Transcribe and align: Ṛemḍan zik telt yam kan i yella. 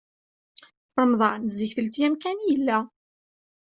Ṛemḍan 1.01 1.41
zik 1.57 1.71
telt 1.75 1.95
yam 2.01 2.15
kan 2.21 2.37
i 2.41 2.45
yella. 2.49 2.79